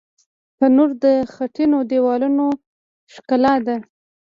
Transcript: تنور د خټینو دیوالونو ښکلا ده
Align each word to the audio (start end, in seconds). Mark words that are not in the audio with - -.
تنور 0.57 0.89
د 1.03 1.05
خټینو 1.33 1.77
دیوالونو 1.89 2.45
ښکلا 3.13 3.55
ده 3.65 3.75